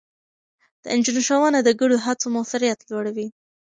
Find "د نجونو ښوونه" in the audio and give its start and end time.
0.81-1.59